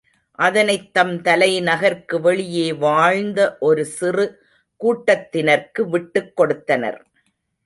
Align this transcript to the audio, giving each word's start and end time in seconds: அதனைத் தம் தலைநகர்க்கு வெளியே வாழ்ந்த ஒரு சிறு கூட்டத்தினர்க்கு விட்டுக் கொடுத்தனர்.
அதனைத் 0.39 0.93
தம் 0.93 1.11
தலைநகர்க்கு 1.21 2.21
வெளியே 2.21 2.73
வாழ்ந்த 2.73 3.57
ஒரு 3.59 3.85
சிறு 3.85 4.43
கூட்டத்தினர்க்கு 4.79 5.81
விட்டுக் 5.81 6.35
கொடுத்தனர். 6.35 7.05